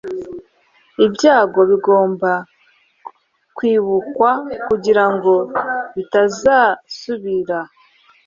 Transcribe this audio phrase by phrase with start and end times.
[1.05, 2.31] ibyago bigomba
[3.55, 4.31] kwibukwa
[4.67, 5.33] kugirango
[5.95, 7.59] bitazasubira